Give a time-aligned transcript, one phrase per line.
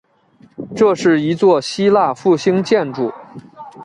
[0.75, 3.13] 这是一座希腊复兴建筑。